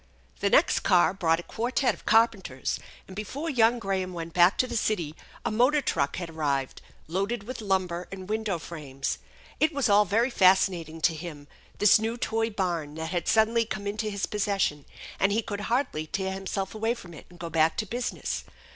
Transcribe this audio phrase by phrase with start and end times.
[0.39, 4.65] The next car brought a quartette of carpenters, and before young Graham went back to
[4.65, 6.81] the city a motor truck had 90 THE ENCHANTED BARN 91 arrived
[7.13, 9.19] loaded with lumber and window frames.
[9.59, 13.85] It was all very fascinating to him, this new toy barn that had suddenly come
[13.85, 14.85] into his possession,
[15.19, 18.43] and he could hardly tear himself away from it and go back to business.